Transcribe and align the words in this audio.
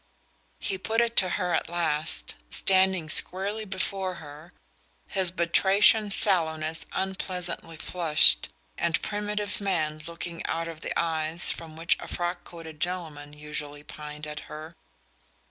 He 0.57 0.79
put 0.79 0.99
it 0.99 1.15
to 1.17 1.29
her 1.37 1.53
at 1.53 1.69
last, 1.69 2.33
standing 2.49 3.07
squarely 3.07 3.65
before 3.65 4.15
her, 4.15 4.51
his 5.07 5.29
batrachian 5.31 6.09
sallowness 6.09 6.87
unpleasantly 6.93 7.77
flushed, 7.77 8.49
and 8.79 8.99
primitive 9.03 9.61
man 9.61 10.01
looking 10.07 10.43
out 10.47 10.67
of 10.67 10.81
the 10.81 10.99
eyes 10.99 11.51
from 11.51 11.75
which 11.75 11.97
a 11.99 12.07
frock 12.07 12.43
coated 12.43 12.79
gentleman 12.79 13.33
usually 13.33 13.83
pined 13.83 14.25
at 14.25 14.39
her. 14.49 14.73